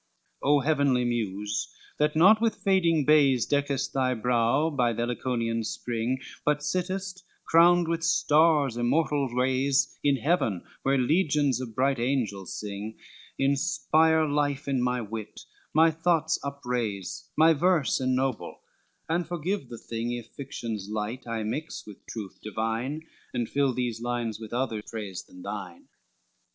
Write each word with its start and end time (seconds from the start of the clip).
II 0.43 0.49
O 0.51 0.59
heavenly 0.61 1.05
Muse, 1.05 1.71
that 1.99 2.15
not 2.15 2.41
with 2.41 2.55
fading 2.55 3.05
bays 3.05 3.45
Deckest 3.45 3.93
thy 3.93 4.15
brow 4.15 4.71
by 4.71 4.93
the 4.93 5.03
Heliconian 5.05 5.63
spring, 5.63 6.17
But 6.43 6.63
sittest 6.63 7.23
crowned 7.45 7.87
with 7.87 8.01
stars' 8.03 8.77
immortal 8.77 9.29
rays 9.29 9.99
In 10.03 10.15
Heaven, 10.17 10.63
where 10.81 10.97
legions 10.97 11.61
of 11.61 11.75
bright 11.75 11.99
angels 11.99 12.59
sing; 12.59 12.97
Inspire 13.37 14.25
life 14.27 14.67
in 14.67 14.81
my 14.81 15.01
wit, 15.01 15.41
my 15.71 15.91
thoughts 15.91 16.39
upraise, 16.43 17.29
My 17.37 17.53
verse 17.53 17.99
ennoble, 17.99 18.61
and 19.07 19.27
forgive 19.27 19.69
the 19.69 19.77
thing, 19.77 20.13
If 20.13 20.29
fictions 20.29 20.89
light 20.89 21.27
I 21.27 21.43
mix 21.43 21.85
with 21.85 22.03
truth 22.07 22.39
divine, 22.41 23.03
And 23.35 23.47
fill 23.47 23.71
these 23.71 24.01
lines 24.01 24.39
with 24.39 24.51
other 24.51 24.81
praise 24.81 25.21
than 25.21 25.43
thine. 25.43 25.89